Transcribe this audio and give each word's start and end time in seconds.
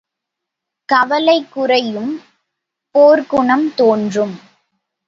கவலை 0.89 1.37
குறையும் 1.49 2.11
போர்க்குணம் 2.95 3.67
தோன்றும்! 3.75 4.35